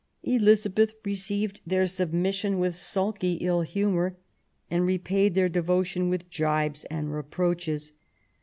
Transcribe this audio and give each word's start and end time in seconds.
Elizabeth 0.23 0.95
received 1.05 1.61
their 1.63 1.85
submission 1.85 2.57
with 2.57 2.73
sulky 2.73 3.33
ill 3.33 3.61
humour, 3.61 4.17
and 4.67 4.83
repaid 4.83 5.35
their 5.35 5.47
devotion 5.47 6.09
with 6.09 6.27
jibes 6.27 6.85
and 6.85 7.13
reproaches. 7.13 7.93